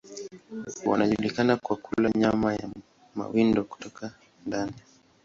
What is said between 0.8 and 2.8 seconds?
Wanajulikana kwa kula nyama ya